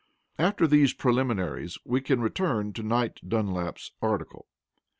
After 0.39 0.65
these 0.65 0.93
preliminaries, 0.95 1.77
we 1.85 2.01
can 2.01 2.21
return 2.23 2.73
to 2.73 2.81
Knight 2.81 3.19
Dunlap's 3.29 3.91
article. 4.01 4.47